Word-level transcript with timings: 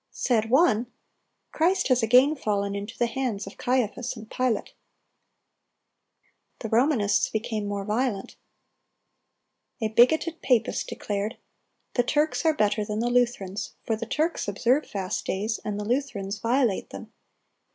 Said 0.13 0.49
one, 0.49 0.87
"Christ 1.51 1.89
has 1.89 2.01
again 2.01 2.35
fallen 2.35 2.73
into 2.73 2.97
the 2.97 3.05
hands 3.05 3.45
of 3.45 3.59
Caiaphas 3.59 4.15
and 4.15 4.27
Pilate." 4.31 4.73
The 6.61 6.69
Romanists 6.69 7.29
became 7.29 7.67
more 7.67 7.85
violent. 7.85 8.35
A 9.79 9.89
bigoted 9.89 10.41
papist 10.41 10.87
declared: 10.87 11.37
"The 11.93 12.01
Turks 12.01 12.45
are 12.45 12.55
better 12.55 12.83
than 12.83 12.97
the 12.97 13.11
Lutherans; 13.11 13.73
for 13.83 13.95
the 13.95 14.07
Turks 14.07 14.47
observe 14.47 14.87
fast 14.87 15.23
days, 15.23 15.59
and 15.63 15.79
the 15.79 15.85
Lutherans 15.85 16.39
violate 16.39 16.89
them. 16.89 17.13